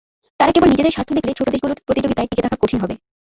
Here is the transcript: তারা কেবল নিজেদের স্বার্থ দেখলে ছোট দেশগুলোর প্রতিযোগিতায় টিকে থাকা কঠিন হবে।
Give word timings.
তারা 0.39 0.51
কেবল 0.51 0.67
নিজেদের 0.69 0.93
স্বার্থ 0.93 1.09
দেখলে 1.13 1.37
ছোট 1.37 1.47
দেশগুলোর 1.49 1.83
প্রতিযোগিতায় 1.87 2.29
টিকে 2.29 2.45
থাকা 2.45 2.57
কঠিন 2.61 2.79
হবে। 2.83 2.95